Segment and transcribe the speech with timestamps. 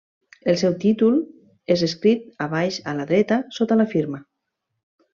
[0.53, 1.19] El seu títol
[1.77, 4.27] és escrit a baix a la dreta, sota la firma.